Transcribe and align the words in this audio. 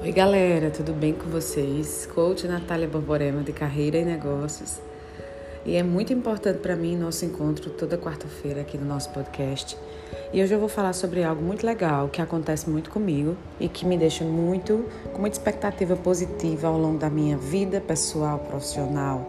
Oi, 0.00 0.12
galera, 0.12 0.70
tudo 0.70 0.92
bem 0.92 1.12
com 1.12 1.28
vocês? 1.28 2.08
Coach 2.14 2.46
Natália 2.46 2.86
Borborema 2.86 3.42
de 3.42 3.52
Carreira 3.52 3.98
e 3.98 4.04
Negócios. 4.04 4.78
E 5.66 5.74
é 5.74 5.82
muito 5.82 6.12
importante 6.12 6.60
para 6.60 6.76
mim 6.76 6.96
nosso 6.96 7.24
encontro 7.24 7.68
toda 7.70 7.98
quarta-feira 7.98 8.60
aqui 8.60 8.78
no 8.78 8.84
nosso 8.84 9.10
podcast. 9.10 9.76
E 10.32 10.40
hoje 10.40 10.54
eu 10.54 10.60
vou 10.60 10.68
falar 10.68 10.92
sobre 10.92 11.24
algo 11.24 11.42
muito 11.42 11.66
legal 11.66 12.08
que 12.08 12.22
acontece 12.22 12.70
muito 12.70 12.90
comigo 12.90 13.36
e 13.58 13.68
que 13.68 13.84
me 13.84 13.98
deixa 13.98 14.22
muito 14.22 14.84
com 15.12 15.18
muita 15.18 15.36
expectativa 15.36 15.96
positiva 15.96 16.68
ao 16.68 16.78
longo 16.78 16.98
da 16.98 17.10
minha 17.10 17.36
vida 17.36 17.80
pessoal, 17.80 18.38
profissional, 18.38 19.28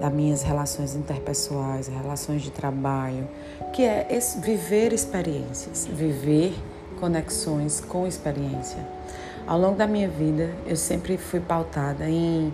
das 0.00 0.12
minhas 0.12 0.42
relações 0.42 0.94
interpessoais, 0.94 1.88
relações 1.88 2.42
de 2.42 2.52
trabalho, 2.52 3.28
que 3.72 3.82
é 3.82 4.06
viver 4.40 4.92
experiências, 4.92 5.84
viver 5.84 6.54
conexões 7.00 7.80
com 7.80 8.06
experiência. 8.06 8.86
Ao 9.46 9.58
longo 9.58 9.76
da 9.76 9.86
minha 9.86 10.08
vida, 10.08 10.50
eu 10.66 10.76
sempre 10.76 11.16
fui 11.16 11.40
pautada 11.40 12.08
em, 12.08 12.52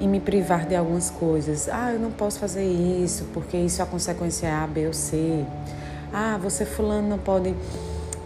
em 0.00 0.08
me 0.08 0.20
privar 0.20 0.66
de 0.66 0.76
algumas 0.76 1.10
coisas. 1.10 1.68
Ah, 1.68 1.92
eu 1.92 1.98
não 1.98 2.10
posso 2.10 2.38
fazer 2.38 2.64
isso 2.64 3.26
porque 3.32 3.56
isso 3.56 3.80
é 3.80 3.84
a 3.84 3.86
consequência 3.86 4.46
é 4.46 4.52
A, 4.52 4.66
B 4.66 4.86
ou 4.86 4.92
C. 4.92 5.44
Ah, 6.12 6.38
você 6.40 6.64
fulano 6.64 7.08
não 7.08 7.18
pode, 7.18 7.54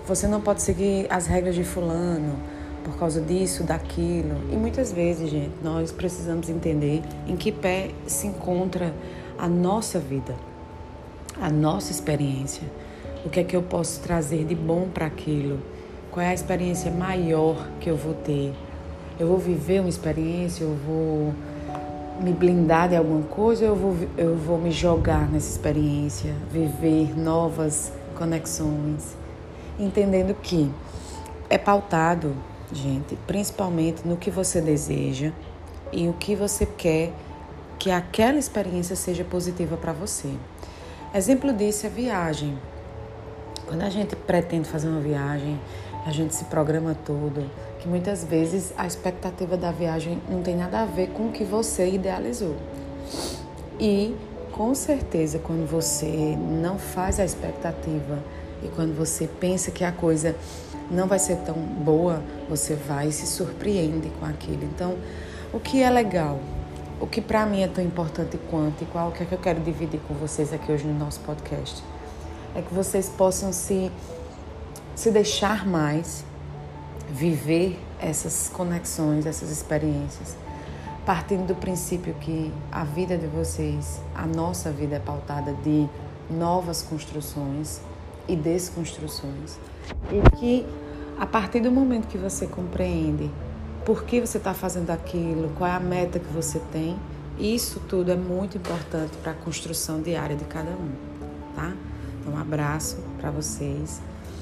você 0.07 0.27
não 0.27 0.41
pode 0.41 0.63
seguir 0.63 1.07
as 1.11 1.27
regras 1.27 1.55
de 1.55 1.65
fulano 1.65 2.39
por 2.85 2.97
causa 2.97 3.21
disso, 3.21 3.65
daquilo. 3.65 4.37
E 4.51 4.57
muitas 4.57 4.93
vezes, 4.93 5.31
gente, 5.31 5.53
nós 5.63 5.91
precisamos 5.93 6.49
entender 6.49 7.03
em 7.27 7.37
que 7.37 7.51
pé 7.51 7.91
se 8.07 8.27
encontra 8.27 8.93
a 9.39 9.49
nossa 9.49 9.99
vida, 9.99 10.35
a 11.41 11.49
nossa 11.51 11.91
experiência. 11.91 12.63
O 13.25 13.31
que 13.31 13.41
é 13.41 13.45
que 13.45 13.57
eu 13.57 13.63
posso 13.63 14.01
trazer 14.01 14.45
de 14.45 14.55
bom 14.55 14.89
para 14.93 15.07
aquilo? 15.07 15.61
Qual 16.13 16.23
é 16.23 16.29
a 16.29 16.35
experiência 16.35 16.91
maior 16.91 17.57
que 17.81 17.89
eu 17.89 17.97
vou 17.97 18.13
ter? 18.13 18.53
Eu 19.19 19.27
vou 19.29 19.39
viver 19.39 19.81
uma 19.81 19.89
experiência, 19.89 20.63
eu 20.63 20.77
vou 20.87 21.35
me 22.21 22.35
blindar 22.35 22.91
de 22.91 22.97
alguma 22.97 23.23
coisa, 23.23 23.65
eu 23.65 23.75
vou, 23.75 23.97
eu 24.19 24.37
vou 24.37 24.59
me 24.59 24.71
jogar 24.71 25.27
nessa 25.31 25.51
experiência, 25.51 26.35
viver 26.51 27.19
novas 27.19 27.91
conexões, 28.15 29.17
entendendo 29.79 30.35
que 30.35 30.71
é 31.49 31.57
pautado, 31.57 32.37
gente, 32.71 33.17
principalmente 33.27 34.07
no 34.07 34.19
que 34.19 34.31
você 34.31 34.61
deseja 34.61 35.33
e 35.91 36.09
o 36.09 36.13
que 36.13 36.37
você 36.37 36.67
quer 36.67 37.11
que 37.79 37.91
aquela 37.91 38.39
experiência 38.39 38.95
seja 38.95 39.25
positiva 39.25 39.79
para 39.79 39.95
você. 39.95 40.29
Exemplo 41.15 41.55
disso 41.55 41.87
é 41.87 41.89
viagem. 41.89 42.59
Quando 43.67 43.81
a 43.81 43.89
gente 43.89 44.15
pretende 44.15 44.69
fazer 44.69 44.89
uma 44.89 45.01
viagem, 45.01 45.59
a 46.05 46.11
gente 46.11 46.35
se 46.35 46.45
programa 46.45 46.97
todo, 47.05 47.49
que 47.79 47.89
muitas 47.89 48.25
vezes 48.25 48.73
a 48.77 48.87
expectativa 48.87 49.57
da 49.57 49.71
viagem 49.71 50.21
não 50.29 50.43
tem 50.43 50.57
nada 50.57 50.83
a 50.83 50.85
ver 50.85 51.11
com 51.11 51.29
o 51.29 51.33
que 51.33 51.45
você 51.45 51.89
idealizou. 51.89 52.57
E 53.79 54.15
com 54.53 54.75
certeza, 54.75 55.39
quando 55.39 55.69
você 55.69 56.37
não 56.37 56.79
faz 56.79 57.19
a 57.19 57.25
expectativa 57.25 58.19
e 58.63 58.69
quando 58.69 58.97
você 58.97 59.27
pensa 59.27 59.71
que 59.71 59.85
a 59.85 59.93
coisa 59.93 60.37
não 60.91 61.07
vai 61.07 61.19
ser 61.19 61.37
tão 61.39 61.55
boa, 61.55 62.23
você 62.49 62.75
vai 62.75 63.09
e 63.09 63.13
se 63.13 63.27
surpreende 63.27 64.11
com 64.21 64.27
aquilo. 64.27 64.65
Então, 64.65 64.97
o 65.53 65.59
que 65.59 65.83
é 65.83 65.89
legal? 65.89 66.39
O 67.01 67.07
que 67.07 67.21
para 67.21 67.47
mim 67.47 67.63
é 67.63 67.69
tão 67.69 67.83
importante 67.83 68.39
quanto 68.51 68.83
e 68.83 68.87
qual 68.87 69.11
que 69.11 69.23
é 69.23 69.27
que 69.27 69.33
eu 69.33 69.39
quero 69.39 69.61
dividir 69.61 70.01
com 70.07 70.15
vocês 70.15 70.53
aqui 70.53 70.71
hoje 70.71 70.87
no 70.87 70.97
nosso 70.97 71.21
podcast? 71.21 71.83
É 72.55 72.61
que 72.63 72.73
vocês 72.73 73.09
possam 73.09 73.53
se 73.53 73.91
se 74.95 75.11
deixar 75.11 75.67
mais 75.67 76.25
viver 77.11 77.79
essas 78.01 78.49
conexões, 78.49 79.27
essas 79.27 79.51
experiências, 79.51 80.37
partindo 81.05 81.47
do 81.47 81.55
princípio 81.55 82.15
que 82.15 82.53
a 82.71 82.85
vida 82.85 83.17
de 83.17 83.27
vocês, 83.27 84.01
a 84.15 84.27
nossa 84.27 84.71
vida 84.71 84.97
é 84.97 84.99
pautada 84.99 85.53
de 85.63 85.89
novas 86.31 86.83
construções 86.83 87.81
e 88.29 88.37
desconstruções. 88.37 89.59
E 90.11 90.37
que 90.37 90.67
a 91.19 91.27
partir 91.27 91.61
do 91.61 91.71
momento 91.71 92.09
que 92.09 92.19
você 92.19 92.47
compreende 92.47 93.31
por 93.85 94.05
que 94.05 94.21
você 94.21 94.39
está 94.39 94.55
fazendo 94.55 94.91
aquilo, 94.91 95.51
qual 95.57 95.69
é 95.69 95.75
a 95.75 95.81
meta 95.81 96.19
que 96.19 96.33
você 96.33 96.61
tem, 96.71 96.97
isso 97.39 97.81
tudo 97.81 98.13
é 98.13 98.17
muito 98.17 98.57
importante 98.57 99.17
para 99.23 99.33
a 99.33 99.35
construção 99.35 100.01
diária 100.01 100.37
de 100.37 100.45
cada 100.45 100.71
um, 100.71 100.93
tá? 101.55 101.73
Então, 102.21 102.35
um 102.35 102.39
abraço 102.39 102.99
para 103.19 103.31
vocês 103.31 104.01